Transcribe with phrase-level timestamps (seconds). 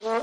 [0.00, 0.14] Purple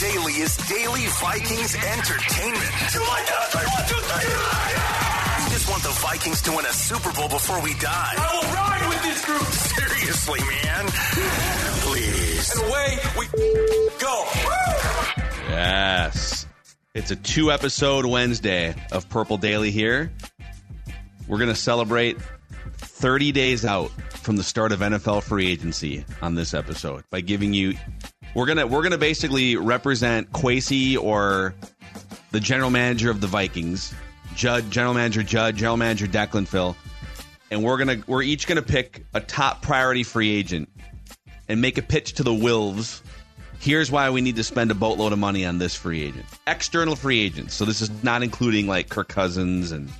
[0.00, 2.72] Daily is daily Vikings entertainment.
[2.94, 3.52] You like that?
[3.52, 5.44] One, two, three.
[5.44, 8.14] We just want the Vikings to win a Super Bowl before we die.
[8.16, 9.42] I will ride with this group.
[9.42, 10.86] Seriously, man.
[11.82, 12.50] Please.
[12.56, 13.26] And away we
[13.98, 14.24] go.
[15.50, 16.46] Yes.
[16.94, 20.10] It's a two episode Wednesday of Purple Daily here.
[21.28, 22.16] We're going to celebrate
[22.94, 27.52] 30 days out from the start of NFL free agency on this episode by giving
[27.52, 27.74] you
[28.34, 31.54] we're to we're to basically represent Kwesi or
[32.30, 33.92] the general manager of the Vikings,
[34.36, 36.76] Judd, general manager Judd, general manager Declan Phil,
[37.50, 40.68] and we're to we're each to pick a top priority free agent
[41.48, 43.02] and make a pitch to the Wilfs
[43.58, 46.26] here's why we need to spend a boatload of money on this free agent.
[46.46, 47.54] External free agents.
[47.54, 49.90] So this is not including like Kirk Cousins and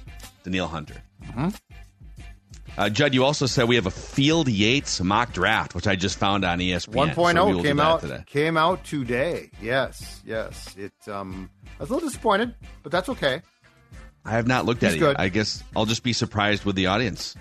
[0.45, 1.03] Danielle Hunter.
[1.25, 1.49] Mm-hmm.
[2.77, 6.19] Uh, Judd, you also said we have a Field Yates mock draft, which I just
[6.19, 7.15] found on ESPN.
[7.15, 8.25] 1.0 So we came out today.
[8.27, 9.51] came out today.
[9.63, 10.75] Yes, yes.
[10.77, 13.43] It um I was a little disappointed, but that's okay.
[14.25, 15.07] I have not looked at He's it.
[15.07, 15.21] yet.
[15.21, 17.37] I guess I'll just be surprised with the audience.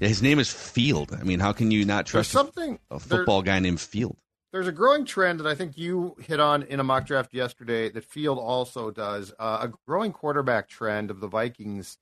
[0.00, 1.16] Yeah, his name is Field.
[1.18, 4.16] I mean, how can you not There's trust something a there- football guy named Field?
[4.52, 7.88] there's a growing trend that I think you hit on in a mock draft yesterday
[7.88, 9.32] that Field also does.
[9.38, 11.96] Uh, a growing quarterback trend of the Vikings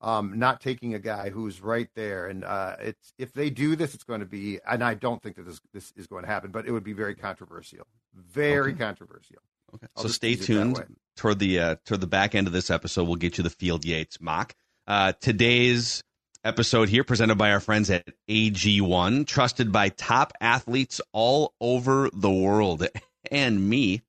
[0.00, 3.94] um, not taking a guy who's right there, and uh, it's if they do this,
[3.94, 4.58] it's going to be.
[4.66, 6.92] And I don't think that this this is going to happen, but it would be
[6.92, 9.38] very controversial, very controversial.
[9.74, 9.86] Okay.
[9.96, 12.52] I'll so stay tease it that tuned toward the uh, toward the back end of
[12.52, 13.04] this episode.
[13.04, 14.54] We'll get you the Field Yates mock.
[14.86, 16.02] Uh, today's
[16.44, 22.30] episode here presented by our friends at AG1, trusted by top athletes all over the
[22.30, 22.86] world
[23.30, 24.02] and me.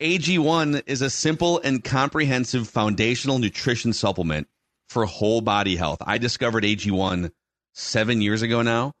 [0.00, 4.46] AG1 is a simple and comprehensive foundational nutrition supplement
[4.88, 5.98] for whole body health.
[6.00, 7.30] I discovered AG1
[7.74, 8.92] seven years ago now,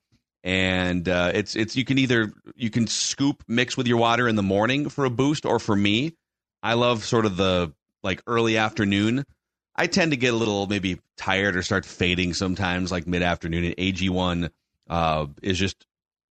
[0.44, 4.36] and uh, it's it's you can either you can scoop mix with your water in
[4.36, 6.14] the morning for a boost, or for me,
[6.62, 9.24] I love sort of the like early afternoon.
[9.74, 13.64] I tend to get a little maybe tired or start fading sometimes, like mid afternoon.
[13.64, 14.50] And AG1
[14.88, 15.86] uh, is just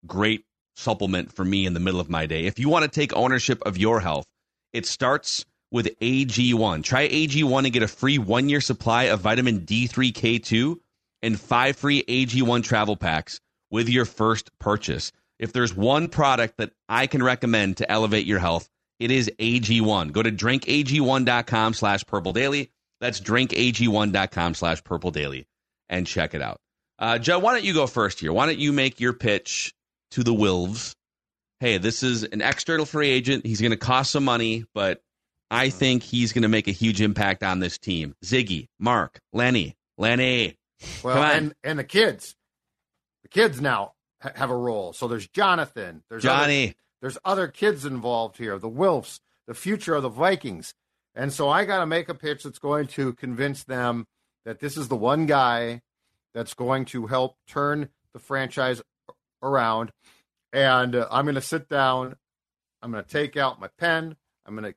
[0.06, 0.46] great
[0.76, 2.46] supplement for me in the middle of my day.
[2.46, 4.26] If you want to take ownership of your health,
[4.74, 6.84] it starts with AG1.
[6.84, 10.78] Try AG1 and get a free one year supply of vitamin D3K2
[11.22, 15.12] and five free AG1 travel packs with your first purchase.
[15.40, 20.12] If there's one product that I can recommend to elevate your health, it is AG1.
[20.12, 22.72] Go to drinkag1.com slash purple daily.
[23.02, 25.48] That's drinkag1.com slash purple daily
[25.90, 26.62] and check it out.
[26.98, 28.32] Uh, Joe, why don't you go first here?
[28.32, 29.74] Why don't you make your pitch
[30.12, 30.96] to the Wilfs?
[31.60, 33.46] Hey, this is an external free agent.
[33.46, 35.02] He's going to cost some money, but
[35.52, 38.16] I think he's going to make a huge impact on this team.
[38.24, 40.58] Ziggy, Mark, Lenny, Lenny.
[41.04, 41.32] Well, Come on.
[41.32, 42.36] and and the kids,
[43.24, 44.94] the kids now ha- have a role.
[44.94, 46.04] So there's Jonathan.
[46.10, 46.76] There's other- Johnny.
[47.02, 48.58] there's other kids involved here.
[48.58, 50.74] The Wilfs, the future of the Vikings,
[51.14, 54.06] and so I got to make a pitch that's going to convince them
[54.46, 55.82] that this is the one guy
[56.34, 58.82] that's going to help turn the franchise
[59.42, 59.92] around.
[60.52, 62.16] And uh, I'm going to sit down.
[62.82, 64.16] I'm going to take out my pen.
[64.46, 64.76] I'm going to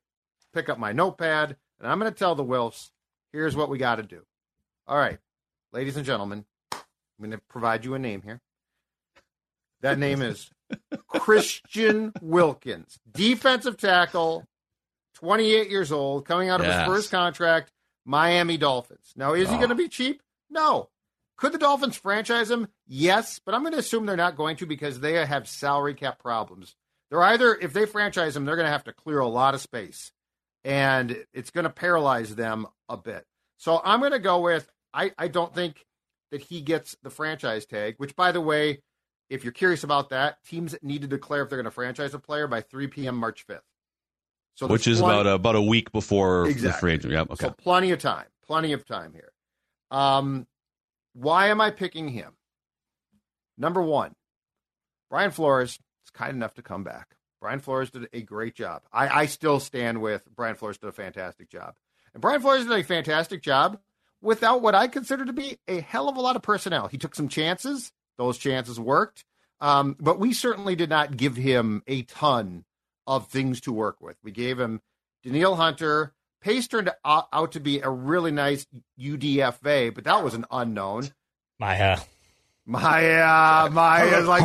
[0.53, 2.89] pick up my notepad, and I'm going to tell the Wilfs,
[3.31, 4.21] here's what we got to do.
[4.87, 5.19] All right,
[5.71, 6.79] ladies and gentlemen, I'm
[7.19, 8.41] going to provide you a name here.
[9.81, 10.49] That name is
[11.07, 14.45] Christian Wilkins, defensive tackle,
[15.15, 16.79] 28 years old, coming out of Yes.
[16.79, 17.71] his first contract,
[18.05, 19.13] Miami Dolphins.
[19.15, 19.59] Now, is he Oh.
[19.59, 20.21] going to be cheap?
[20.49, 20.89] No.
[21.37, 22.67] Could the Dolphins franchise him?
[22.87, 26.19] Yes, but I'm going to assume they're not going to because they have salary cap
[26.19, 26.75] problems.
[27.09, 29.61] They're either, if they franchise him, they're going to have to clear a lot of
[29.61, 30.11] space,
[30.63, 33.25] and it's going to paralyze them a bit.
[33.57, 35.85] So I'm going to go with I, I don't think
[36.31, 38.81] that he gets the franchise tag, which, by the way,
[39.29, 42.19] if you're curious about that, teams need to declare if they're going to franchise a
[42.19, 43.15] player by 3 p.m.
[43.15, 43.59] March 5th.
[44.55, 46.79] So Which is plenty- about a, about a week before the Exactly.
[46.79, 47.13] free agent.
[47.13, 47.31] Yep.
[47.31, 47.45] Okay.
[47.45, 49.31] so plenty of time, plenty of time here.
[49.91, 50.47] Um,
[51.13, 52.33] why am I picking him?
[53.57, 54.13] Number one,
[55.09, 57.15] Brian Flores is kind enough to come back.
[57.41, 58.83] Brian Flores did a great job.
[58.91, 61.75] I, I still stand with Brian Flores did a fantastic job.
[62.13, 63.79] And Brian Flores did a fantastic job
[64.21, 66.87] without what I consider to be a hell of a lot of personnel.
[66.87, 67.91] He took some chances.
[68.17, 69.23] Those chances worked.
[69.61, 72.65] Um, but we certainly did not give him a ton
[73.07, 74.17] of things to work with.
[74.23, 74.81] We gave him
[75.23, 76.13] Danielle Hunter.
[76.41, 78.65] Pace turned out, to be a really nice
[78.99, 81.09] UDFA, but that was an unknown.
[81.59, 81.99] Maya.
[82.69, 84.43] Maya, Maya's like,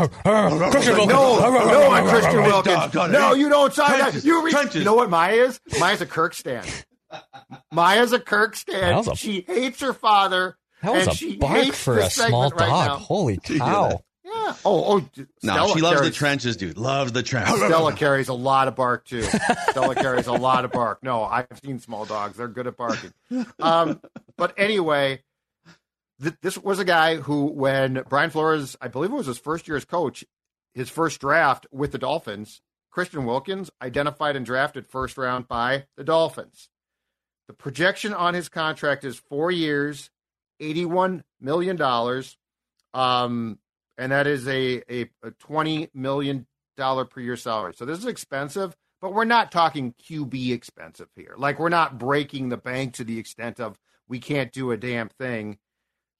[0.72, 1.70] Christian no, Wilkins.
[1.72, 2.94] no, I'm Christian Wilkins.
[3.12, 4.24] No, you don't sign that.
[4.24, 4.76] You, re- trenches.
[4.76, 5.60] you know what Maya is?
[5.78, 6.66] Maya's a Kirk stand.
[7.70, 9.08] Maya's a Kirk That stand.
[9.08, 10.56] a- she hates her father.
[10.82, 13.00] That was and a she bark for a small segment right dog.
[13.00, 14.02] Holy cow.
[14.24, 14.54] Yeah.
[14.64, 15.08] Oh, oh.
[15.42, 16.76] No, Stella she loves the trenches, dude.
[16.78, 17.56] Loves the trenches.
[17.56, 19.22] Stella carries a lot of bark too.
[19.70, 21.02] Stella carries a lot of bark.
[21.02, 23.12] No, I've seen small dogs; they're good at barking.
[23.60, 24.00] Um,
[24.36, 25.22] but anyway,
[26.22, 29.68] th- this was a guy who, when Brian Flores, I believe it was his first
[29.68, 30.24] year as coach,
[30.74, 36.04] his first draft with the Dolphins, Christian Wilkins identified and drafted first round by the
[36.04, 36.68] Dolphins.
[37.48, 40.10] The projection on his contract is four years,
[40.60, 42.38] eighty-one million dollars,
[42.94, 43.58] um,
[43.98, 46.46] and that is a, a, a twenty million
[46.76, 47.74] dollar per year salary.
[47.74, 51.34] So this is expensive, but we're not talking QB expensive here.
[51.36, 53.76] Like we're not breaking the bank to the extent of
[54.08, 55.58] we can't do a damn thing.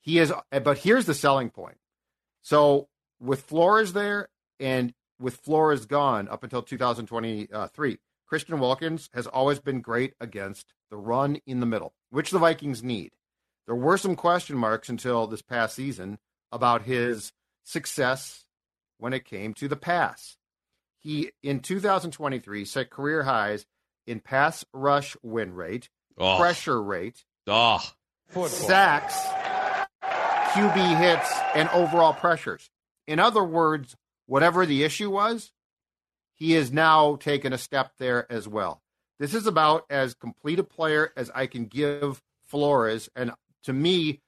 [0.05, 1.79] He is, eh, but here's the selling point.
[2.43, 2.89] So
[3.21, 4.29] with Flores there
[4.61, 10.97] and with Flores gone up until 2023, Christian Wilkins has always been great against the
[10.99, 13.13] run in the middle, which the Vikings need.
[13.67, 16.19] There were some question marks until this past season
[16.53, 17.33] about his
[17.65, 18.45] success
[18.99, 20.37] when it came to the pass.
[20.99, 23.65] He, in 2023, set career highs
[24.07, 27.81] in pass rush win rate, Oh, pressure rate, oh.
[28.47, 29.17] sacks,
[30.55, 32.71] QB hits, and overall pressures.
[33.09, 33.97] In other words,
[34.27, 35.51] whatever the issue was,
[36.33, 38.81] he has now taken a step there as well.
[39.19, 43.09] This is about as complete a player as I can give Flores.
[43.17, 43.33] And
[43.65, 44.21] to me,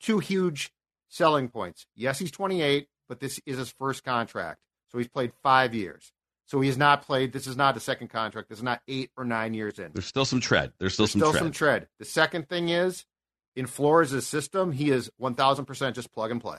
[0.00, 0.70] two huge
[1.08, 1.86] selling points.
[1.94, 4.60] Yes, he's 28, but this is his first contract.
[4.92, 6.12] So he's played five years.
[6.46, 7.32] So he has not played.
[7.32, 8.50] This is not a second contract.
[8.50, 9.92] This is not eight or nine years in.
[9.94, 10.72] There's still some tread.
[10.78, 11.42] There's still There's some still tread.
[11.42, 11.88] some tread.
[11.98, 13.06] The second thing is,
[13.56, 16.58] in Flores' system, he is 1,000% just plug and play.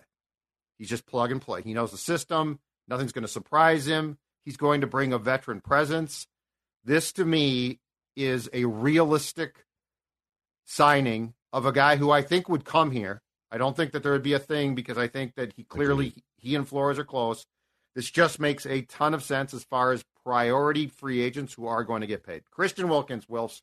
[0.78, 1.62] He's just plug and play.
[1.62, 2.60] He knows the system.
[2.88, 4.18] Nothing's going to surprise him.
[4.44, 6.28] He's going to bring a veteran presence.
[6.84, 7.80] This, to me,
[8.16, 9.66] is a realistic
[10.66, 13.22] signing of a guy who I think would come here.
[13.52, 16.14] I don't think that there would be a thing because I think that he clearly,
[16.38, 17.46] he and Flores are close.
[17.96, 21.84] This just makes a ton of sense as far as priority free agents who are
[21.84, 22.44] going to get paid.
[22.52, 23.62] Christian Wilkins, Wills.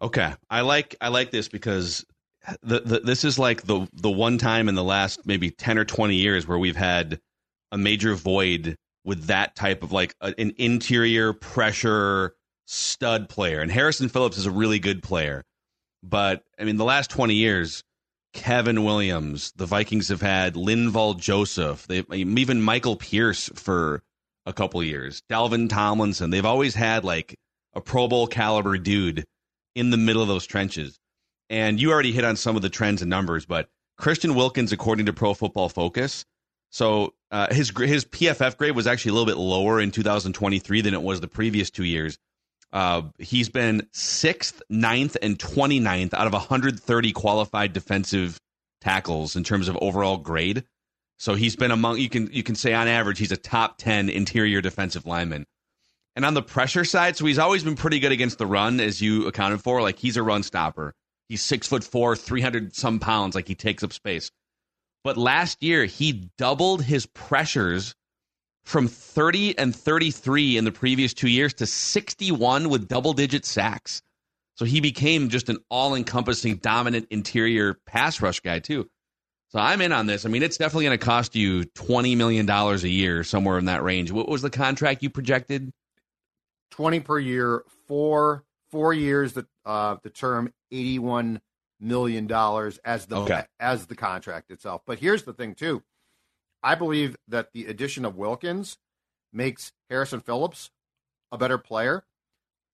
[0.00, 2.04] Okay, I like I like this because
[2.62, 5.84] the, the this is like the the one time in the last maybe ten or
[5.84, 7.20] twenty years where we've had
[7.70, 12.34] a major void with that type of like a, an interior pressure
[12.66, 15.44] stud player, and Harrison Phillips is a really good player,
[16.02, 17.82] but I mean the last twenty years.
[18.34, 24.02] Kevin Williams, the Vikings have had Linval Joseph, they even Michael Pierce for
[24.46, 26.30] a couple years, Dalvin Tomlinson.
[26.30, 27.36] They've always had like
[27.74, 29.26] a Pro Bowl caliber dude
[29.74, 30.98] in the middle of those trenches.
[31.52, 33.68] And you already hit on some of the trends and numbers, but
[33.98, 36.24] Christian Wilkins, according to Pro Football Focus,
[36.70, 40.94] so uh, his his PFF grade was actually a little bit lower in 2023 than
[40.94, 42.16] it was the previous two years.
[42.72, 48.40] Uh, he's been sixth, ninth, and 29th out of 130 qualified defensive
[48.80, 50.64] tackles in terms of overall grade.
[51.18, 54.08] So he's been among you can you can say on average he's a top 10
[54.08, 55.44] interior defensive lineman.
[56.16, 59.02] And on the pressure side, so he's always been pretty good against the run, as
[59.02, 59.82] you accounted for.
[59.82, 60.94] Like he's a run stopper.
[61.32, 63.34] He's six foot four, three hundred some pounds.
[63.34, 64.30] Like he takes up space.
[65.02, 67.94] But last year he doubled his pressures
[68.64, 74.02] from 30 and 33 in the previous two years to 61 with double digit sacks.
[74.56, 78.90] So he became just an all encompassing dominant interior pass rush guy too.
[79.48, 80.26] So I'm in on this.
[80.26, 83.82] I mean, it's definitely going to cost you $20 million a year, somewhere in that
[83.82, 84.12] range.
[84.12, 85.72] What was the contract you projected?
[86.72, 91.40] 20 per year, four four years the uh the term 81
[91.78, 93.44] million dollars as the Okay.
[93.60, 94.82] as the contract itself.
[94.86, 95.82] But here's the thing too.
[96.62, 98.78] I believe that the addition of Wilkins
[99.32, 100.70] makes Harrison Phillips
[101.30, 102.04] a better player.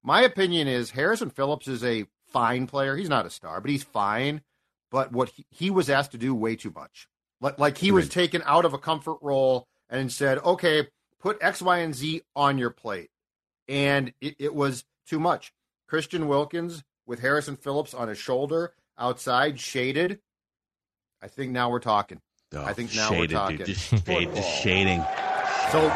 [0.02, 2.96] My opinion is Harrison Phillips is a fine player.
[2.96, 4.42] He's not a star, but he's fine.
[4.90, 7.08] But what he, he was asked to do way too much.
[7.40, 10.88] Like, like he was taken out of a comfort role and said, okay,
[11.20, 13.10] put X, Y, and Z on your plate.
[13.68, 15.52] And it, it was too much.
[15.88, 20.20] Christian Wilkins with Harrison Phillips on his shoulder outside, shaded.
[21.22, 22.20] I think now we're talking.
[22.52, 23.58] I oh, think now we're talking.
[23.58, 23.66] Dude.
[23.66, 25.04] Just, shade, just shading.
[25.72, 25.92] So,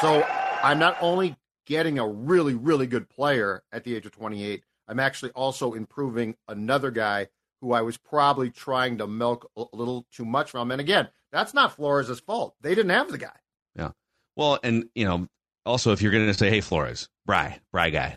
[0.00, 0.26] so
[0.62, 1.36] I'm not only
[1.66, 4.62] getting a really, really good player at the age of 28.
[4.88, 7.28] I'm actually also improving another guy
[7.60, 10.70] who I was probably trying to milk a little too much from.
[10.70, 12.54] And again, that's not Flores' fault.
[12.60, 13.36] They didn't have the guy.
[13.76, 13.90] Yeah.
[14.36, 15.28] Well, and you know,
[15.64, 18.16] also if you're going to say, "Hey, Flores, Bry, Bry guy,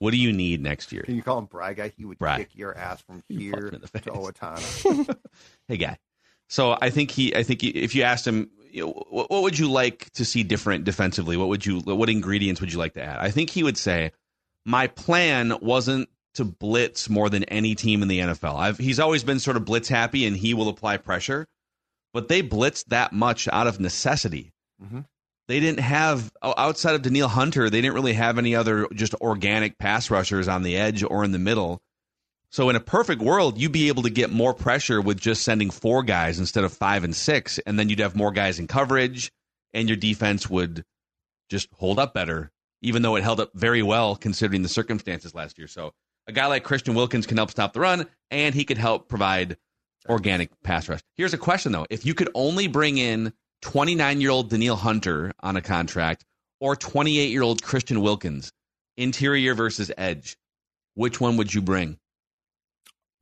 [0.00, 1.92] what do you need next year?" Can you call him Bry guy?
[1.96, 2.38] He would Bry.
[2.38, 3.78] kick your ass from here to.
[4.10, 5.16] Owatonna.
[5.68, 5.96] hey, guy.
[6.48, 9.42] So I think he, I think he, if you asked him, you know, what, what
[9.42, 11.36] would you like to see different defensively?
[11.36, 13.18] What would you, what ingredients would you like to add?
[13.20, 14.10] I think he would say,
[14.66, 18.56] my plan wasn't to blitz more than any team in the NFL.
[18.56, 21.46] I've, he's always been sort of blitz happy, and he will apply pressure,
[22.12, 24.52] but they blitzed that much out of necessity.
[24.82, 25.04] Mhm.
[25.50, 29.78] They didn't have outside of Danielle Hunter, they didn't really have any other just organic
[29.78, 31.82] pass rushers on the edge or in the middle.
[32.50, 35.70] So in a perfect world, you'd be able to get more pressure with just sending
[35.70, 39.32] four guys instead of five and six, and then you'd have more guys in coverage,
[39.74, 40.84] and your defense would
[41.48, 45.58] just hold up better, even though it held up very well considering the circumstances last
[45.58, 45.66] year.
[45.66, 45.90] So
[46.28, 49.56] a guy like Christian Wilkins can help stop the run, and he could help provide
[50.08, 51.00] organic pass rush.
[51.16, 55.32] Here's a question though: If you could only bring in 29 year old Danielle Hunter
[55.40, 56.24] on a contract
[56.60, 58.52] or 28 year old Christian Wilkins,
[58.96, 60.36] interior versus edge,
[60.94, 61.98] which one would you bring?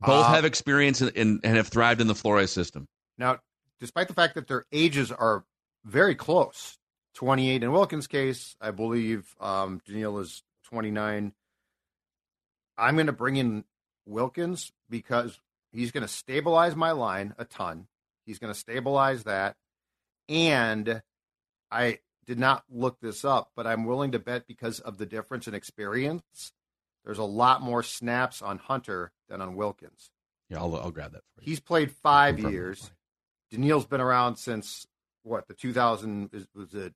[0.01, 2.87] Both Uh, have experience in, in, and have thrived in the Flores system.
[3.17, 3.39] Now,
[3.79, 5.43] despite the fact that their ages are
[5.83, 6.77] very close,
[7.15, 11.33] 28 in Wilkins' case, I believe um, Danielle is 29.
[12.77, 13.65] I'm going to bring in
[14.05, 15.39] Wilkins because
[15.73, 17.87] he's going to stabilize my line a ton.
[18.25, 19.55] He's going to stabilize that.
[20.29, 21.01] And
[21.71, 25.47] I did not look this up, but I'm willing to bet because of the difference
[25.47, 26.53] in experience,
[27.03, 30.11] there's a lot more snaps on Hunter than on Wilkins.
[30.49, 31.45] Yeah, I'll, I'll grab that for you.
[31.45, 32.91] He's played five years.
[33.51, 34.85] Danielle's been around since
[35.23, 36.93] what the 2000 is, was it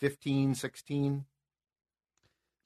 [0.00, 1.24] 15, 16?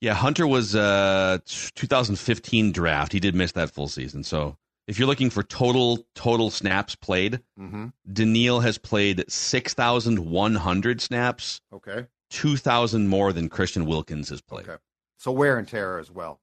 [0.03, 3.13] Yeah, Hunter was uh 2015 draft.
[3.13, 4.25] He did miss that full season.
[4.25, 4.57] So
[4.91, 7.87] if you're looking for total total snaps played, Mm-hmm.
[8.13, 12.07] Danielle has played 6,100 snaps, Okay.
[12.31, 14.69] 2,000 more than Christian Wilkins has played.
[14.69, 14.79] Okay.
[15.19, 16.41] So wear and tear as well.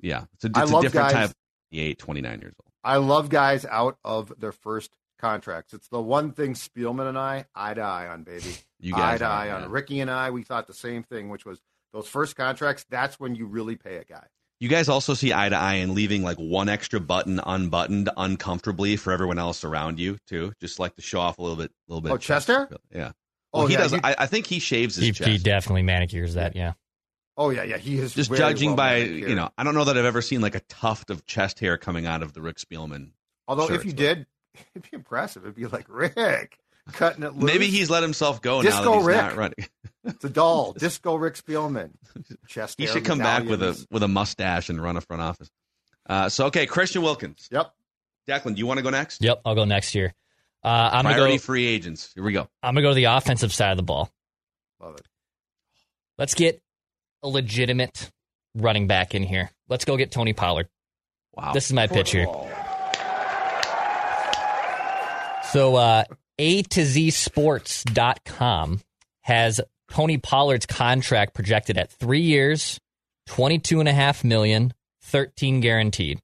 [0.00, 1.30] Yeah, it's a, it's a different guys- type.
[1.30, 1.36] of
[1.70, 2.72] 28, 29 years old.
[2.84, 5.72] I love guys out of their first contracts.
[5.72, 8.54] It's the one thing Spielman and I eye to eye on, baby.
[8.80, 9.70] You guys eye to eye on.
[9.70, 11.60] Ricky and I, we thought the same thing, which was
[11.92, 12.84] those first contracts.
[12.90, 14.26] That's when you really pay a guy.
[14.62, 18.96] You guys also see eye to eye in leaving like one extra button unbuttoned uncomfortably
[18.96, 20.52] for everyone else around you too.
[20.60, 22.12] Just like to show off a little bit, a little bit.
[22.12, 22.46] Oh, of chest.
[22.46, 22.76] Chester?
[22.94, 23.10] Yeah.
[23.52, 23.92] Oh, he yeah, does.
[23.94, 25.28] you- I, I think he shaves his He, chest.
[25.30, 26.54] he definitely manicures that.
[26.54, 26.74] Yeah.
[27.36, 27.76] Oh yeah, yeah.
[27.78, 29.30] He is just judging well by manicured.
[29.30, 31.76] you know i don't know that i've ever seen like a tuft of chest hair
[31.78, 33.10] coming out of the rick spielman
[33.48, 34.26] Although if you but- did,
[34.76, 35.42] it'd be impressive.
[35.42, 36.58] It'd be like Rick
[36.92, 37.44] cutting it loose.
[37.44, 39.16] maybe he's let himself go now that he's Rick.
[39.16, 39.54] not running
[40.04, 40.72] It's a doll.
[40.72, 41.90] Disco Rick Spielman.
[42.48, 45.48] Chest he should come back with a with a mustache and run a front office
[46.08, 47.72] uh, so okay christian wilkins Yep.
[48.28, 49.42] declan do you want to go next Yep.
[49.44, 50.12] I'll go next year.
[50.64, 51.42] Uh, I'm gonna priority go.
[51.42, 54.10] free agents here we go I'm gonna go to the offensive side of the ball.
[54.80, 55.06] Love it.
[56.18, 56.60] Let's get
[57.22, 58.10] a legitimate
[58.54, 59.50] running back in here.
[59.68, 60.68] Let's go get Tony Pollard.
[61.32, 62.26] wow This is my pitch here.
[65.52, 66.04] So uh,
[66.38, 68.80] A to Z Sports.com
[69.22, 69.60] has
[69.90, 72.80] Tony Pollard's contract projected at three years,
[73.26, 74.72] twenty-two and a half million,
[75.02, 76.20] 13 guaranteed.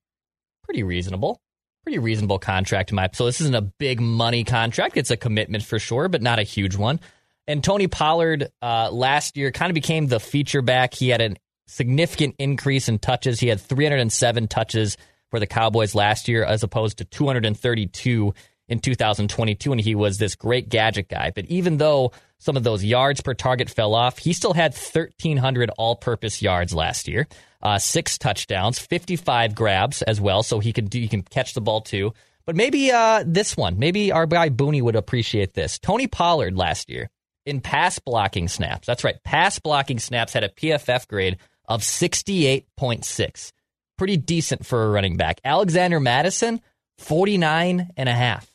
[0.65, 1.41] Pretty reasonable.
[1.85, 4.97] Pretty reasonable contract my so this isn't a big money contract.
[4.97, 7.01] It's a commitment for sure, but not a huge one.
[7.47, 10.93] And Tony Pollard uh, last year kind of became the feature back.
[10.93, 11.35] He had a
[11.67, 13.41] significant increase in touches.
[13.41, 14.99] He had 307 touches
[15.31, 18.35] for the Cowboys last year, as opposed to 232
[18.69, 19.73] in 2022.
[19.73, 21.33] And he was this great gadget guy.
[21.35, 25.71] But even though some of those yards per target fell off, he still had 1,300
[25.77, 27.27] all purpose yards last year,
[27.63, 30.43] uh, six touchdowns, 55 grabs as well.
[30.43, 32.13] So he can do, he can catch the ball too.
[32.47, 35.79] But maybe uh, this one, maybe our guy Booney would appreciate this.
[35.79, 37.11] Tony Pollard last year
[37.45, 38.87] in pass blocking snaps.
[38.87, 39.23] That's right.
[39.25, 43.53] Pass blocking snaps had a PFF grade of 68.6.
[43.97, 45.41] Pretty decent for a running back.
[45.45, 46.61] Alexander Mattison,
[46.99, 48.49] 49 and a half.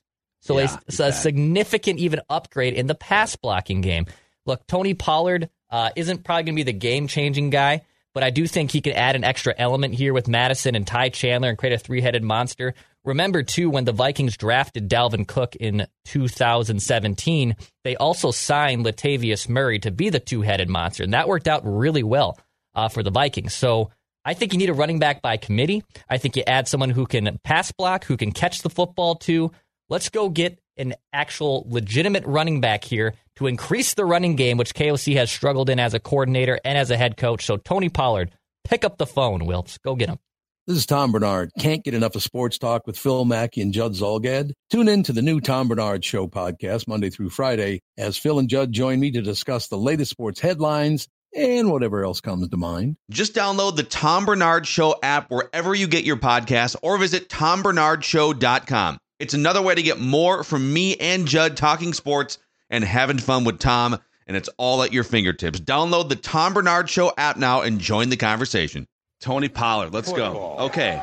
[0.44, 4.08] So Yeah, a, a significant even upgrade in the pass blocking game.
[4.46, 7.84] Look, Tony Pollard uh, isn't probably going to be the game changing guy,
[8.14, 11.10] but I do think he could add an extra element here with Mattison and Ty
[11.10, 12.74] Chandler and create a three headed monster.
[13.06, 19.80] Remember, too, when the Vikings drafted Dalvin Cook in 2017, they also signed Latavius Murray
[19.80, 22.38] to be the two headed monster, and that worked out really well
[22.76, 23.54] uh, for the Vikings.
[23.54, 23.92] So
[24.26, 25.84] I think you need a running back by committee.
[26.10, 29.52] I think you add someone who can pass block, who can catch the football too.
[29.90, 34.74] Let's go get an actual legitimate running back here to increase the running game, which
[34.74, 37.46] KOC has struggled in as a coordinator and as a head coach.
[37.46, 38.32] So Tony Pollard,
[38.64, 39.78] pick up the phone, Wilfs.
[39.84, 40.20] Go get him.
[40.66, 41.52] This is Tom Barnard.
[41.60, 44.54] Can't get enough of sports talk with Phil Mackey and Judd Zulgad?
[44.70, 48.48] Tune in to the new Tom Barnard Show podcast Monday through Friday as Phil and
[48.48, 52.96] Judd join me to discuss the latest sports headlines and whatever else comes to mind.
[53.12, 58.98] Just download the Tom Barnard Show app wherever you get your podcasts or visit tombarnardshow.com.
[59.20, 62.40] It's another way to get more from me and Judd talking sports
[62.70, 65.60] and having fun with Tom, and it's all at your fingertips.
[65.60, 68.88] Download the Tom Barnard Show app now and join the conversation.
[69.22, 69.94] Tony Pollard.
[69.94, 70.56] Let's go.
[70.60, 71.02] Okay.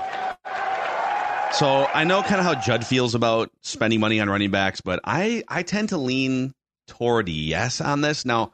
[1.53, 5.01] So I know kind of how Judd feels about spending money on running backs, but
[5.05, 6.53] I I tend to lean
[6.87, 8.25] toward yes on this.
[8.25, 8.53] Now,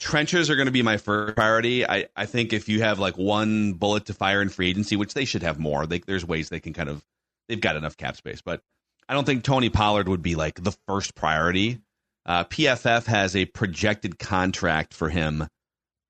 [0.00, 1.86] trenches are going to be my first priority.
[1.86, 5.14] I I think if you have like one bullet to fire in free agency, which
[5.14, 7.04] they should have more, they, there's ways they can kind of
[7.48, 8.62] they've got enough cap space, but
[9.12, 11.80] I don't think Tony Pollard would be like the first priority.
[12.24, 15.46] Uh, PFF has a projected contract for him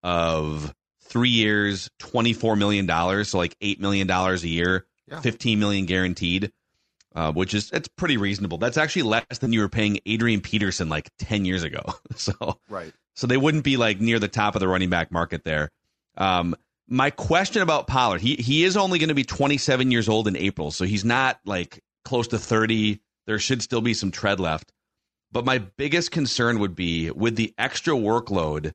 [0.04, 2.86] of three years, $24 million.
[3.24, 5.18] So like $8 million a year, yeah.
[5.18, 6.52] 15 million guaranteed,
[7.12, 8.58] uh, which is, it's pretty reasonable.
[8.58, 11.82] That's actually less than you were paying Adrian Peterson like 10 years ago.
[12.14, 12.92] so, right.
[13.16, 15.70] So they wouldn't be like near the top of the running back market there.
[16.16, 16.54] Um,
[16.86, 20.36] my question about Pollard, he, he is only going to be 27 years old in
[20.36, 20.70] April.
[20.70, 23.00] So he's not like close to 30.
[23.26, 24.72] There should still be some tread left.
[25.30, 28.72] But my biggest concern would be with the extra workload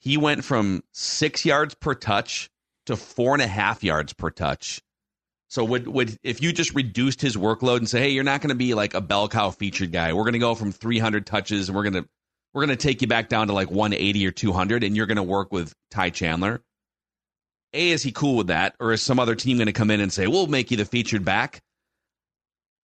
[0.00, 2.50] he went from six yards per touch
[2.86, 4.82] to four and a half yards per touch.
[5.48, 8.50] So would would if you just reduced his workload and say, hey, you're not going
[8.50, 10.12] to be like a bell cow featured guy.
[10.12, 12.08] We're going to go from 300 touches and we're going to
[12.52, 15.16] we're going to take you back down to like 180 or 200, and you're going
[15.16, 16.62] to work with Ty Chandler.
[17.72, 20.00] A, is he cool with that, or is some other team going to come in
[20.00, 21.60] and say, we'll make you the featured back?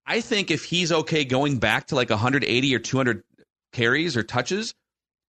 [0.06, 3.22] I think if he's okay going back to like 180 or 200
[3.72, 4.74] carries or touches,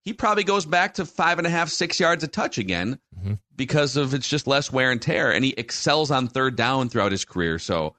[0.04, 3.34] he probably goes back to five and a half, six yards a touch again mm-hmm.
[3.56, 7.12] because of it's just less wear and tear, and he excels on third down throughout
[7.12, 7.60] his career.
[7.60, 7.96] So,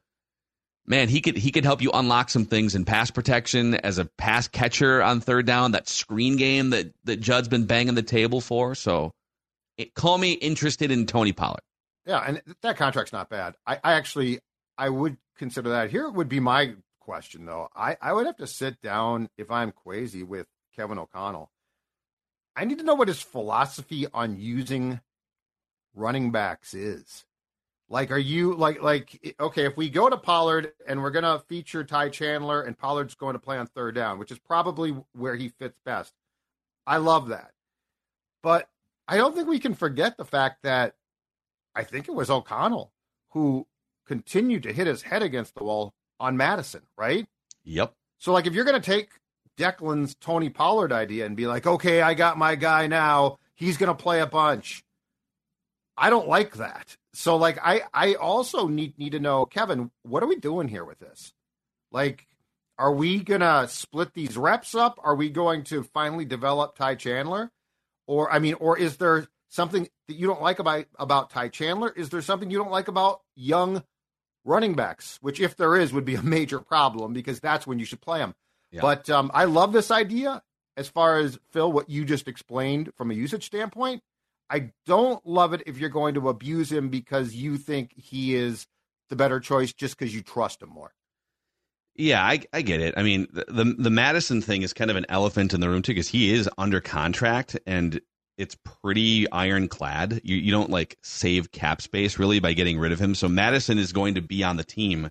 [0.86, 4.06] man, he could he could help you unlock some things in pass protection as a
[4.06, 5.72] pass catcher on third down.
[5.72, 8.74] That screen game that that Judd's been banging the table for.
[8.74, 9.12] So,
[9.76, 11.60] it, call me interested in Tony Pollard.
[12.06, 13.54] Yeah, and that contract's not bad.
[13.66, 14.40] I, I actually
[14.78, 15.90] I would consider that.
[15.90, 17.68] Here would be my question though.
[17.74, 21.50] I I would have to sit down if I'm crazy with Kevin O'Connell
[22.58, 25.00] I need to know what his philosophy on using
[25.94, 27.24] running backs is.
[27.88, 29.64] Like, are you like like okay?
[29.64, 33.38] If we go to Pollard and we're gonna feature Ty Chandler and Pollard's going to
[33.38, 36.12] play on third down, which is probably where he fits best.
[36.84, 37.52] I love that,
[38.42, 38.68] but
[39.06, 40.96] I don't think we can forget the fact that
[41.76, 42.92] I think it was O'Connell
[43.30, 43.68] who
[44.08, 47.26] continued to hit his head against the wall on Mattison, right?
[47.64, 47.92] Yep.
[48.18, 49.10] So, like, if you're going to take
[49.56, 53.38] Declan's Tony Pollard idea and be like, okay, I got my guy now.
[53.54, 54.82] He's going to play a bunch.
[55.96, 56.96] I don't like that.
[57.12, 60.84] So like I I also need need to know Kevin, what are we doing here
[60.84, 61.34] with this?
[61.90, 62.26] Like
[62.78, 65.00] are we going to split these reps up?
[65.02, 67.50] Are we going to finally develop Ty Chandler?
[68.06, 71.90] Or I mean or is there something that you don't like about about Ty Chandler?
[71.90, 73.82] Is there something you don't like about young
[74.48, 77.84] running backs, which if there is would be a major problem because that's when you
[77.84, 78.34] should play them.
[78.72, 78.80] Yeah.
[78.80, 80.42] But um, I love this idea
[80.76, 84.02] as far as Phil, what you just explained from a usage standpoint.
[84.50, 88.66] I don't love it if you're going to abuse him because you think he is
[89.10, 90.92] the better choice just because you trust him more.
[91.94, 92.94] Yeah, I, I get it.
[92.96, 95.82] I mean, the, the, the Mattison thing is kind of an elephant in the room
[95.82, 98.00] too, because he is under contract and
[98.38, 100.20] it's pretty ironclad.
[100.24, 103.14] You you don't like save cap space really by getting rid of him.
[103.14, 105.10] So Mattison is going to be on the team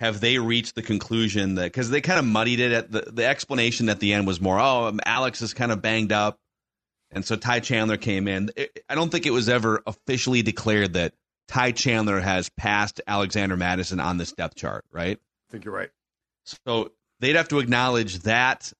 [0.00, 3.24] have they reached the conclusion that because they kind of muddied it at the the
[3.24, 6.38] explanation at the end was more oh um, Alex is kind of banged up,
[7.10, 8.50] and so Ty Chandler came in.
[8.56, 11.12] It, I don't think it was ever officially declared that
[11.48, 15.18] Ty Chandler has passed Alexander Mattison on this depth chart, right?
[15.18, 15.90] I think you're right.
[16.44, 18.72] So they'd have to acknowledge that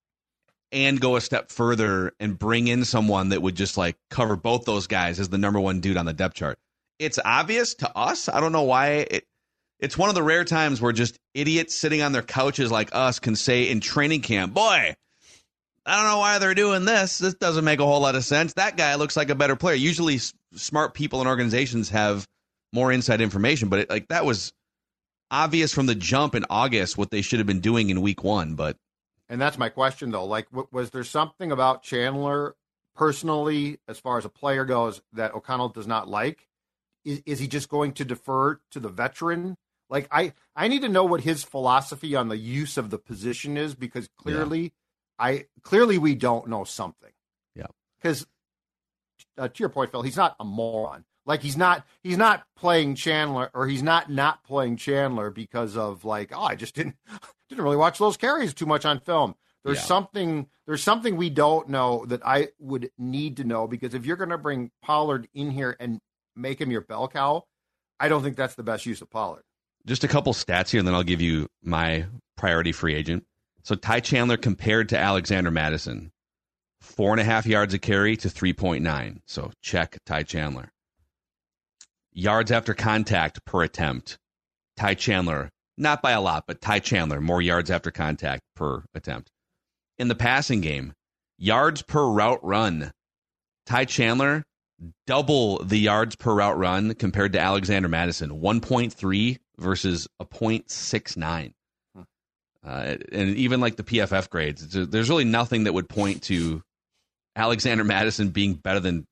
[0.72, 4.64] and go a step further and bring in someone that would just like cover both
[4.64, 6.58] those guys as the number one dude on the depth chart.
[6.98, 8.28] It's obvious to us.
[8.28, 9.24] I don't know why it,
[9.80, 13.18] it's one of the rare times where just idiots sitting on their couches like us
[13.18, 14.94] can say in training camp, boy,
[15.86, 17.18] I don't know why they're doing this.
[17.18, 18.52] This doesn't make a whole lot of sense.
[18.52, 19.76] That guy looks like a better player.
[19.76, 22.26] Usually, s- smart people and organizations have
[22.72, 24.52] more inside information, but it, like that was
[25.30, 28.54] obvious from the jump in August what they should have been doing in week one.
[28.54, 28.76] But
[29.30, 30.26] and that's my question though.
[30.26, 32.54] Like, w- was there something about Chandler
[32.94, 36.46] personally, as far as a player goes, that O'Connell does not like?
[37.04, 39.56] Is, is he just going to defer to the veteran
[39.90, 43.56] like I I need to know what his philosophy on the use of the position
[43.56, 44.68] is because clearly yeah.
[45.18, 47.10] I clearly we don't know something.
[47.54, 47.66] Yeah.
[48.00, 48.26] Because
[49.36, 51.04] uh, to your point, Phil, he's not a moron.
[51.26, 56.04] Like he's not he's not playing Chandler or he's not not playing Chandler because of
[56.04, 56.96] like oh I just didn't
[57.48, 59.34] didn't really watch those carries too much on film.
[59.64, 59.82] There's Yeah.
[59.84, 64.16] something there's something we don't know that I would need to know because if you're
[64.16, 66.00] going to bring Pollard in here and
[66.36, 67.44] make him your bell cow,
[67.98, 69.42] I don't think that's the best use of Pollard.
[69.86, 72.06] Just a couple stats here, and then I'll give you my
[72.36, 73.24] priority free agent.
[73.64, 76.12] So Ty Chandler compared to Alexander Mattison,
[76.80, 79.20] four and a half yards a carry to 3.9.
[79.26, 80.70] So check Ty Chandler.
[82.12, 84.18] Yards after contact per attempt.
[84.76, 89.30] Ty Chandler, not by a lot, but Ty Chandler, more yards after contact per attempt.
[89.98, 90.94] In the passing game,
[91.38, 92.92] yards per route run.
[93.66, 94.42] Ty Chandler,
[95.06, 101.52] double the yards per route run compared to Alexander Mattison, 1.3 versus a 0.69.
[102.62, 106.62] Uh, and even like the PFF grades, there's really nothing that would point to
[107.36, 109.06] Alexander Mattison being better than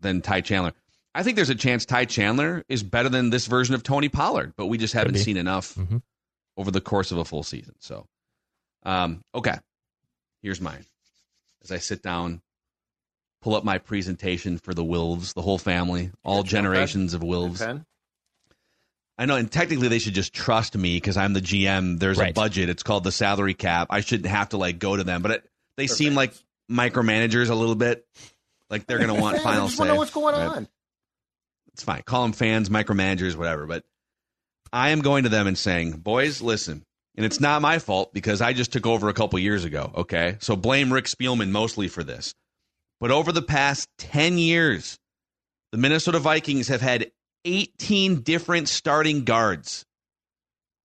[0.00, 0.72] than Ty Chandler.
[1.14, 4.54] I think there's a chance Ty Chandler is better than this version of Tony Pollard,
[4.56, 6.02] but we just haven't seen enough Mhm.
[6.56, 7.74] over the course of a full season.
[7.80, 8.06] So,
[8.84, 9.58] um, okay,
[10.42, 10.86] here's mine.
[11.62, 12.40] As I sit down,
[13.42, 17.58] pull up my presentation for the Wilfs, the whole family, all generations of Wilfs.
[17.58, 17.84] Pen?
[19.18, 21.98] I know, and technically they should just trust me because I'm the GM.
[21.98, 22.70] There's a budget.
[22.70, 23.88] It's called the salary cap.
[23.90, 26.32] I shouldn't have to like go to them, but it, they seem like
[26.70, 28.06] micromanagers a little bit.
[28.70, 29.84] Like they're going to want final say.
[29.84, 30.46] know what's going Right.
[30.56, 30.68] on.
[31.74, 32.02] It's fine.
[32.02, 33.66] Call them fans, micromanagers, whatever.
[33.66, 33.84] But
[34.72, 36.84] I am going to them and saying, boys, listen.
[37.16, 39.92] And it's not my fault because I just took over a couple years ago.
[39.94, 40.36] Okay.
[40.40, 42.34] So blame Rick Spielman mostly for this.
[43.00, 44.98] But over the past 10 years,
[45.72, 47.10] the Minnesota Vikings have had
[47.44, 49.84] 18 different starting guards.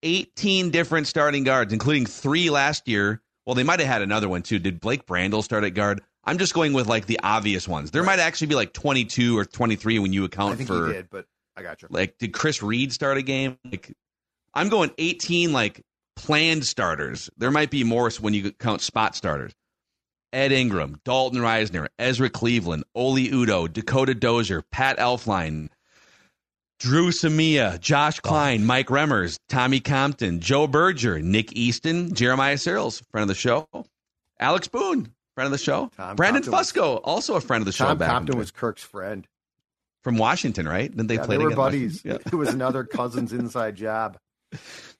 [0.03, 3.21] 18 different starting guards, including three last year.
[3.45, 4.59] Well, they might have had another one too.
[4.59, 6.01] Did Blake Brandel start at guard?
[6.27, 7.91] I'm just going with like the obvious ones.
[7.91, 10.93] There might actually be like 22 or 23 when you I account think for he
[10.93, 11.87] did, but I got you.
[11.89, 13.57] like did Chris Reed start a game?
[13.63, 13.95] Like
[14.53, 15.83] I'm going 18 like
[16.17, 17.29] planned starters.
[17.37, 19.53] There might be more when you count spot starters.
[20.33, 25.69] Ed Ingram, Dalton Risner, Ezra Cleveland, Oli Udoh, Dakota Dozier, Pat Elflein,
[26.79, 28.27] Dru Samia, Josh oh.
[28.27, 33.69] Kline, Mike Remmers, Tommy Compton, Joe Berger, Nick Easton, Jeremiah Sirles, friend of the show,
[34.39, 37.67] Alex Boone, friend of the show, Tom Brandon Compton was- Fusco, also a friend of
[37.67, 37.85] the show.
[37.85, 39.27] Tom Compton the- was Kirk's friend.
[40.03, 40.89] from Washington, right?
[40.89, 41.61] Didn't they yeah, play they were together?
[41.69, 42.01] buddies.
[42.05, 42.17] Yeah.
[42.25, 44.17] It was another cousin's inside job.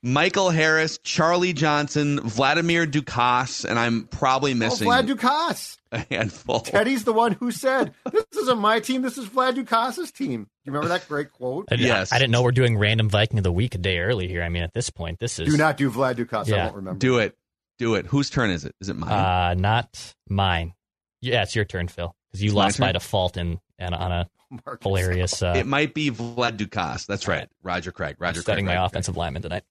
[0.04, 4.88] Michael Harris, Charlie Johnson, Vladimir Ducasse, and I'm probably missing.
[4.88, 5.78] Oh, missing Vlad Ducasse.
[5.92, 6.60] a handful.
[6.60, 9.02] Teddy's the one who said, "This isn't my team.
[9.02, 11.66] This is Vlad Ducasse's team." You remember that great quote?
[11.72, 12.12] I, Yes.
[12.12, 14.44] I, didn't know we're doing random Viking of the week a day early here.
[14.44, 16.52] I mean, at this point, this is Do not do Vlad Ducasse.
[16.52, 16.64] I Yeah.
[16.66, 17.00] won't remember.
[17.00, 17.36] Do it.
[17.80, 18.06] Do it.
[18.08, 18.74] Whose turn is it?
[18.82, 19.12] Is it mine?
[19.12, 20.74] uh, not mine.
[21.22, 24.30] Yeah, it's your turn, Phil, because you my lost by default in and on a
[24.66, 24.84] Marcus.
[24.84, 27.06] hilarious uh, it might be Vlad Ducasse.
[27.06, 27.48] That's right.
[27.64, 28.16] Roger Craig.
[28.20, 28.76] Roger setting Craig.
[28.76, 29.64] my Roger offensive lineman tonight.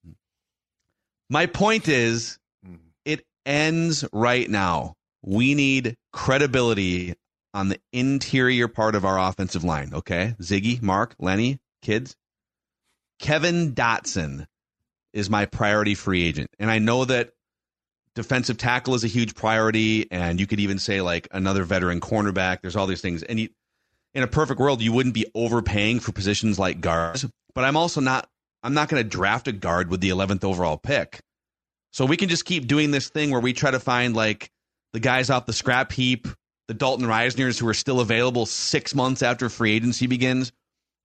[1.31, 2.79] My point is, Mhm.
[3.05, 4.95] it ends right now.
[5.23, 7.14] We need credibility
[7.55, 9.95] on the interior part of our offensive line.
[9.95, 12.14] Okay, Ziggy, Mark, Lenny, kids.
[13.19, 14.47] Kevin Dotson
[15.12, 17.31] is my priority free agent, and I know that
[18.16, 22.62] defensive tackle is a huge priority, and you could even say like another veteran cornerback.
[22.62, 23.48] There's all these things, and you,
[24.14, 27.24] in a perfect world, you wouldn't be overpaying for positions like guards.
[27.55, 28.29] But I'm also not.
[28.62, 31.20] I'm not going to draft a guard with the 11th overall pick.
[31.92, 34.50] So we can just keep doing this thing where we try to find like
[34.92, 36.26] the guys off the scrap heap,
[36.66, 40.50] the Dalton Risners who are still available six months after free agency begins,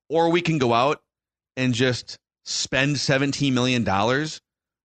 [0.09, 1.01] or we can go out
[1.55, 3.83] and just spend $17 million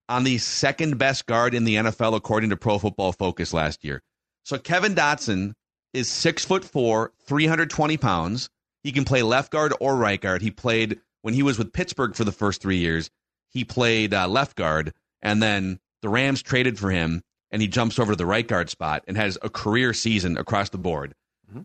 [0.08, 4.02] on the second best guard in the NFL according to Pro Football Focus last year.
[4.44, 5.54] So Kevin Dotson
[5.92, 8.48] is six foot four, 320 pounds.
[8.82, 10.42] He can play left guard or right guard.
[10.42, 13.10] He played when he was with Pittsburgh for the first three years.
[13.50, 14.92] He played uh, left guard,
[15.22, 18.70] and then the Rams traded for him, and he jumps over to the right guard
[18.70, 21.14] spot and has a career season across the board.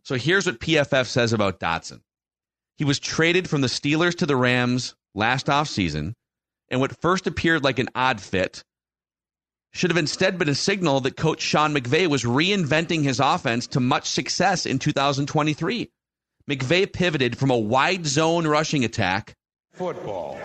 [0.04, 2.02] So here's what PFF says about Dotson.
[2.78, 6.14] He was traded from the Steelers to the Rams last offseason,
[6.72, 8.64] and what first appeared like an odd fit
[9.74, 13.80] should have instead been a signal that coach Sean McVay was reinventing his offense to
[13.80, 15.92] much success in 2023.
[16.50, 19.36] McVay pivoted from a wide zone rushing attack
[19.74, 20.40] Football.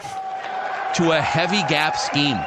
[0.95, 2.39] to a heavy gap scheme.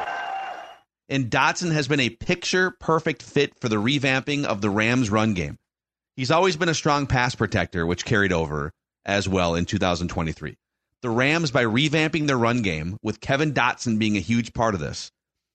[1.10, 5.34] And Dotson has been a picture perfect fit for the revamping of the Rams run
[5.34, 5.58] game.
[6.16, 8.72] He's always been a strong pass protector, which carried over
[9.06, 10.56] as well in 2023.
[11.02, 14.82] The Rams, by revamping their run game, with Kevin Dotson being a huge part of
[14.82, 15.12] this,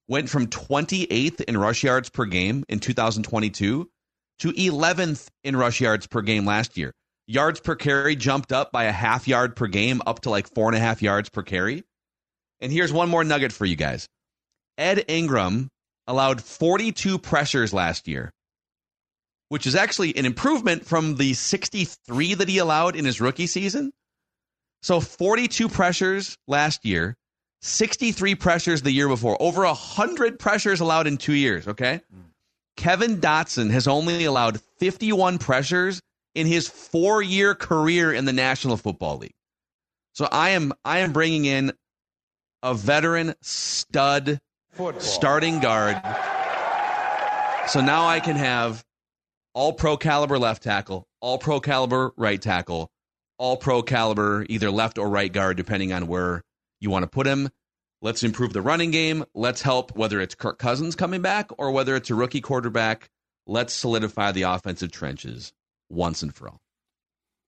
[0.08, 3.90] went from 28th in rush yards per game in 2022
[4.38, 6.92] to 11th in rush yards per game last year.
[7.26, 10.68] Yards per carry jumped up by a half yard per game, up to like four
[10.68, 11.84] and a half yards per carry.
[12.60, 14.08] And here's one more nugget for you guys
[14.78, 15.68] Ed Ingram
[16.06, 18.30] allowed 42 pressures last year,
[19.50, 23.92] which is actually an improvement from the 63 that he allowed in his rookie season.
[24.84, 27.16] So 42 pressures last year,
[27.62, 32.02] 63 pressures the year before, over 100 pressures allowed in two years, okay?
[32.12, 32.20] Hmm.
[32.76, 36.02] Kevin Dotson has only allowed 51 pressures
[36.34, 39.32] in his four year career in the National Football League.
[40.12, 41.72] So I am I am bringing in
[42.62, 44.38] a veteran stud
[44.72, 45.00] Football.
[45.00, 45.96] starting guard.
[47.68, 48.84] So now I can have
[49.54, 52.90] all pro caliber left tackle, all pro caliber right tackle,
[53.38, 56.42] all pro caliber either left or right guard, depending on where
[56.80, 57.48] you want to put him.
[58.02, 59.24] Let's improve the running game.
[59.34, 63.08] Let's help whether it's Kirk Cousins coming back or whether it's a rookie quarterback.
[63.46, 65.52] Let's solidify the offensive trenches
[65.88, 66.60] once and for all.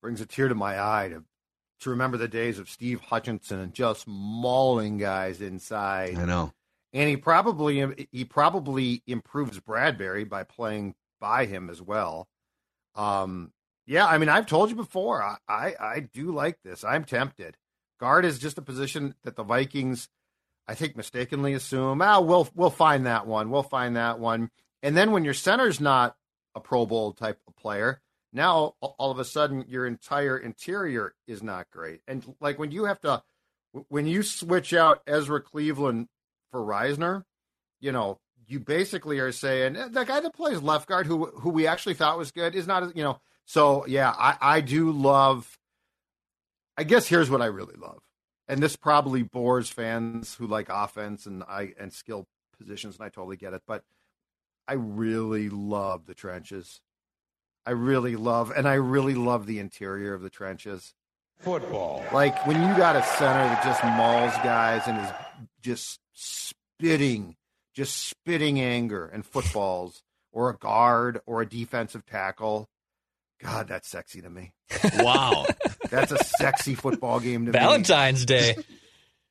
[0.01, 1.25] Brings a tear to my eye to
[1.81, 6.17] to remember the days of Steve Hutchinson and just mauling guys inside.
[6.17, 6.53] I know.
[6.93, 12.29] And he probably he probably improves Bradbury by playing by him as well.
[12.95, 13.53] Um,
[13.87, 16.83] yeah, I mean, I've told you before, I, I, I do like this.
[16.85, 17.57] I'm tempted.
[18.01, 20.09] Guard is just a position that the Vikings,
[20.67, 22.03] I think, mistakenly assume.
[22.03, 23.51] Ah, we'll we'll find that one.
[23.51, 24.51] We'll find that one.
[24.83, 26.17] And then when your center's not
[26.55, 31.43] a Pro Bowl type of player, now all of a sudden your entire interior is
[31.43, 32.01] not great.
[32.07, 33.23] And like when you have to,
[33.89, 36.09] when you switch out Ezra Cleveland
[36.51, 37.25] for Risner,
[37.81, 41.51] you know, you basically are saying eh, the guy that plays left guard, who who
[41.51, 42.97] we actually thought was good, is not.
[42.97, 45.59] You know, so yeah, I I do love.
[46.77, 48.03] I guess here's what I really love,
[48.49, 52.27] and this probably bores fans who like offense and I and skill
[52.59, 53.83] positions, and I totally get it, but
[54.69, 56.81] I really love the trenches.
[57.65, 60.93] I really love, and I really love the interior of the trenches.
[61.39, 62.05] Football.
[62.13, 65.13] Like when you got a center that just mauls guys and is
[65.63, 67.37] just spitting,
[67.75, 72.69] just spitting anger and footballs, or a guard or a defensive tackle.
[73.43, 74.53] God, that's sexy to me.
[74.99, 75.47] Wow.
[75.91, 78.27] that's a sexy football game to Valentine's me.
[78.27, 78.57] Day.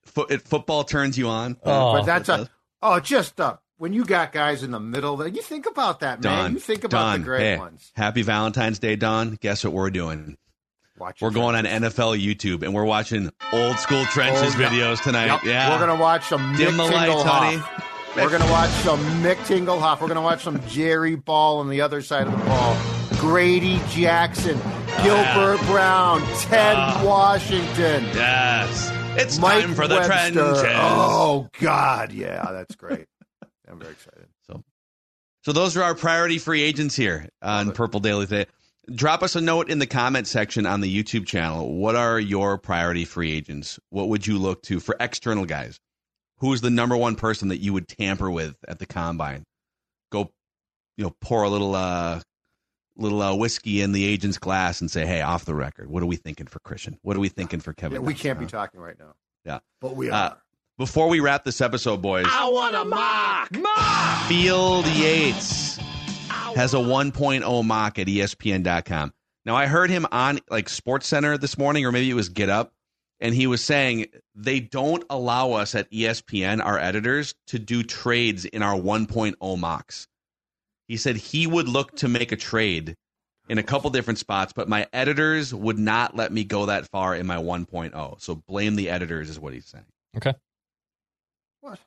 [0.38, 1.58] football turns you on.
[1.64, 2.50] Oh, but that's a
[2.82, 6.24] oh, just a when you got guys in the middle there, you think about that,
[6.24, 6.54] man.
[6.54, 7.92] You think about Don, the great hey, ones.
[7.96, 9.38] Happy Valentine's Day, Don.
[9.42, 10.38] Guess what we're doing?
[10.98, 15.26] Watch we're going on NFL YouTube and we're watching old school trenches Old- videos tonight.
[15.26, 15.44] Yep.
[15.44, 15.70] Yeah.
[15.72, 17.62] We're gonna watch some Dim Mick the lights, honey.
[18.16, 20.00] We're gonna watch some Mick Tingelhoff.
[20.00, 22.95] We're gonna watch some Jerry Ball on the other side of the ball.
[23.20, 24.58] Grady Jackson,
[25.04, 28.92] Gilbert Brown, Ted Washington, Yes.
[29.18, 30.12] It's Mike time for the Webster.
[30.34, 30.64] trenches.
[30.76, 33.06] Oh God, yeah, that's great.
[33.70, 34.28] I'm very excited.
[34.48, 34.62] So,
[35.44, 38.46] so those are our priority free agents here on Purple Daily today.
[38.94, 41.74] Drop us a note in the comment section on the YouTube channel.
[41.76, 43.80] What are your priority free agents?
[43.90, 45.80] What would you look to for external guys?
[46.40, 49.44] Who's the number one person that you would tamper with at the combine?
[50.12, 50.30] Go,
[50.98, 52.20] you know, pour a little uh
[52.98, 56.06] little uh, whiskey in the agent's glass and say, "Hey, off the record, what are
[56.08, 56.98] we thinking for Christian?
[57.02, 59.14] What are we thinking for Kevin?" Yeah, we can't be Uh, talking right now,
[59.46, 59.60] Yeah.
[59.82, 60.38] but we Uh, are.
[60.78, 64.28] Before we wrap this episode, boys, I want a mock.
[64.28, 65.78] Field Yates
[66.56, 69.14] has a 1.0 mock at ESPN.com.
[69.46, 72.50] Now, I heard him on like Sports Center this morning, or maybe it was Get
[72.50, 72.74] Up,
[73.22, 78.44] and he was saying they don't allow us at ESPN, our editors, to do trades
[78.46, 80.08] in our 1.0 mocks.
[80.88, 82.96] He said he would look to make a trade
[83.50, 87.16] in a couple different spots, but my editors would not let me go that far
[87.16, 88.22] in my 1.0.
[88.22, 89.86] So blame the editors, is what he's saying.
[90.18, 90.34] Okay.
[91.62, 91.72] What?
[91.72, 91.82] What's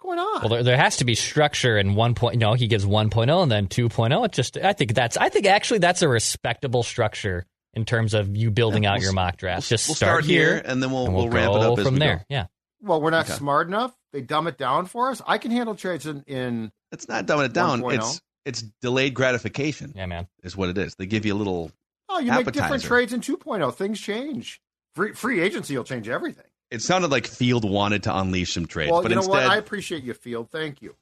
[0.00, 0.40] going on?
[0.40, 2.38] Well, there, there has to be structure in one point.
[2.38, 4.24] No, he gives 1.0 and then 2.0.
[4.24, 8.34] It just, I think that's, I think actually that's a respectable structure in terms of
[8.36, 9.58] you building Yeah, out we'll your mock draft.
[9.70, 11.78] We'll, just we'll start, here, and then we'll, and we'll, we'll, ramp it go up
[11.78, 12.16] as from we there.
[12.16, 12.22] go.
[12.28, 12.46] Yeah.
[12.82, 13.34] well, we're not Okay.
[13.34, 13.94] smart enough.
[14.12, 15.22] They dumb it down for us.
[15.26, 17.82] I can handle trades in, in It's not dumbing it down.
[17.82, 17.94] 1.0.
[17.94, 19.92] It's it's delayed gratification.
[19.94, 20.26] Yeah, man.
[20.42, 20.94] Is what it is.
[20.94, 21.70] They give you a little.
[22.08, 23.74] oh, you make different trades in 2.0.
[23.74, 24.60] Things change.
[24.94, 26.46] Free free agency will change everything.
[26.70, 29.50] It sounded like Field wanted to unleash some trades, well, but you know instead, what?
[29.50, 30.50] I appreciate you, Field.
[30.50, 30.94] Thank you.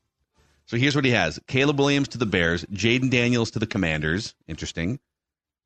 [0.66, 4.34] so here's what he has: Caleb Williams to the Bears, Jayden Daniels to the Commanders.
[4.46, 4.98] Interesting,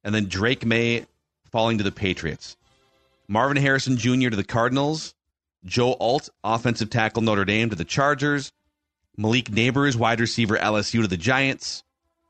[0.05, 1.07] and then Drake Maye
[1.51, 2.57] falling to the Patriots.
[3.29, 4.31] Marvin Harrison Jr.
[4.31, 5.15] to the Cardinals.
[5.65, 8.53] Joe Alt, offensive tackle Notre Dame to the Chargers.
[9.17, 11.85] Malik Nabers, wide receiver LSU to the Giants.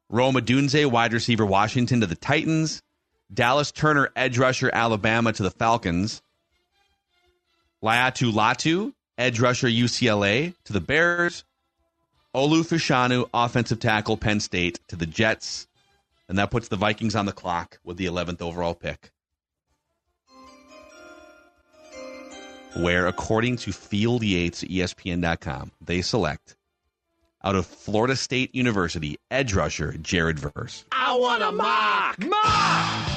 [0.08, 2.82] Rome Odunze, wide receiver Washington to the Titans.
[3.32, 6.22] Dallas Turner, edge rusher Alabama to the Falcons.
[7.82, 11.44] Laiatu Latu, edge rusher UCLA to the Bears.
[12.34, 15.66] Olu Fashanu, offensive tackle Penn State to the Jets.
[16.28, 19.12] And that puts the Vikings on the clock with the 11th overall pick.
[22.76, 26.56] Where, according to Field Yates at ESPN.com, they select
[27.44, 30.84] out of Florida State University edge rusher Jared Verse.
[30.92, 32.18] I want a mock.
[32.18, 33.08] Mock.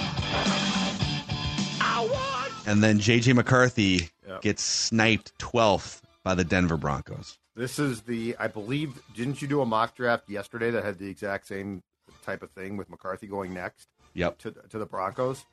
[1.82, 2.68] I want.
[2.68, 3.34] And then J.J.
[3.34, 4.42] McCarthy Yep.
[4.42, 7.38] gets sniped 12th by the Denver Broncos.
[7.56, 11.08] This is the, I believe, didn't you do a mock draft yesterday that had the
[11.08, 11.84] exact same
[12.26, 14.40] type of thing with McCarthy going next Yep.
[14.40, 15.46] to, to the Broncos?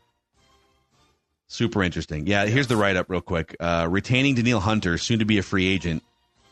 [1.49, 2.27] Super interesting.
[2.27, 3.55] Yeah, here's the write up real quick.
[3.61, 6.03] Uh, retaining Danielle Hunter, soon to be a free agent,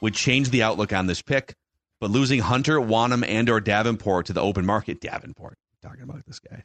[0.02, 1.54] would change the outlook on this pick,
[2.00, 6.38] but losing Hunter, Wonnum, and or Davenport to the open market, Davenport, talking about this
[6.38, 6.64] guy,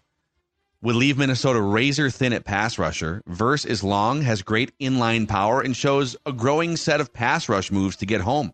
[0.82, 3.22] would leave Minnesota razor thin at pass rusher.
[3.28, 7.72] Verse is long, has great inline power, and shows a growing set of pass rush
[7.72, 8.54] moves to get home.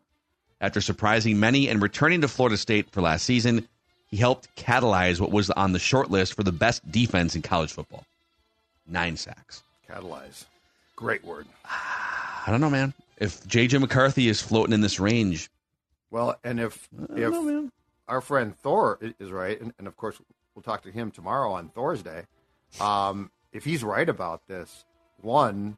[0.59, 3.67] After surprising many and returning to Florida State for last season,
[4.07, 7.71] he helped catalyze what was on the short list for the best defense in college
[7.71, 8.05] football.
[8.87, 9.63] Nine sacks.
[9.89, 10.45] Catalyze.
[10.95, 11.47] Great word.
[11.65, 12.93] I don't know, man.
[13.17, 15.49] If JJ McCarthy is floating in this range,
[16.11, 17.71] Well, and if I if know, man.
[18.07, 20.21] our friend Thor is right, and, and of course
[20.53, 22.23] we'll talk to him tomorrow on Thor's Day.
[22.79, 24.85] Um, if he's right about this,
[25.21, 25.77] one,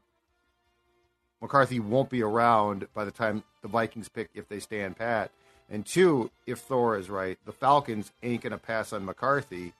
[1.41, 5.31] McCarthy won't be around by the time the Vikings pick if they stand pat,
[5.69, 9.73] and two, if Thor is right, the Falcons ain't gonna pass on McCarthy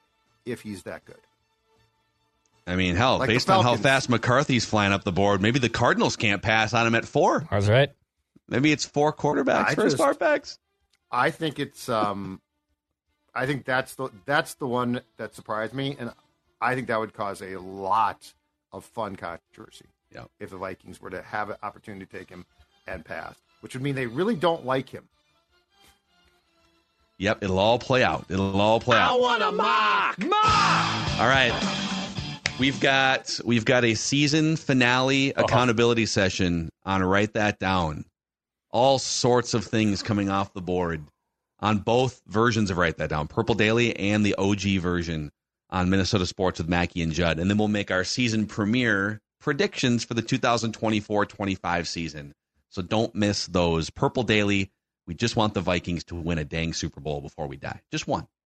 [0.46, 1.18] if he's that good.
[2.66, 5.68] I mean, hell, Like based on how fast McCarthy's flying up the board, maybe the
[5.70, 7.46] Cardinals can't pass on him at four.
[7.52, 7.92] I was right.
[8.48, 10.58] Maybe it's four quarterbacks I for his just- quarterbacks.
[11.12, 12.42] I think it's um,
[13.36, 16.12] I think that's the that's the one that surprised me, and
[16.60, 18.34] I think that would cause a lot
[18.72, 19.86] of fun controversy.
[20.14, 20.30] Yep.
[20.40, 22.46] if the Vikings were to have an opportunity to take him
[22.86, 25.08] and pass, which would mean they really don't like him.
[27.18, 28.26] Yep, it'll all play out.
[28.30, 29.14] It'll all play I out.
[29.14, 30.20] I want a mock.
[30.20, 31.20] Mock.
[31.20, 31.54] All right.
[32.60, 38.06] We've got we've got a season finale accountability session on write that down.
[38.74, 41.06] All sorts of things coming off the board
[41.60, 45.32] on both versions of write that down, Purple Daily and the OG version
[45.70, 47.38] on Minnesota Sports with Mackey and Judd.
[47.38, 52.34] And then we'll make our season premiere predictions for the 2024-25 season.
[52.70, 53.92] So don't miss those.
[53.92, 54.72] Purple Daily,
[55.06, 57.80] we just want the Vikings to win a dang Super Bowl before we die.
[57.92, 58.28] Just one.